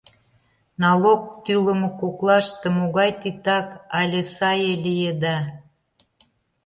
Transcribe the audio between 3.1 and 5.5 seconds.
титак але сае лиеда?